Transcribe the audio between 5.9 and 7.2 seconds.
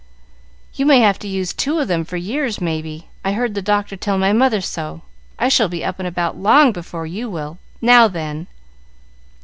and about long before